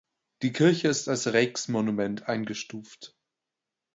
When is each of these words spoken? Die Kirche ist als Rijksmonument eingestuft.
Die 0.41 0.51
Kirche 0.51 0.87
ist 0.87 1.07
als 1.09 1.31
Rijksmonument 1.31 2.27
eingestuft. 2.27 3.15